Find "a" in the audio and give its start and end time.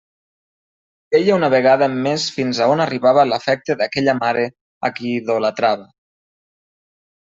2.65-2.69, 4.89-4.95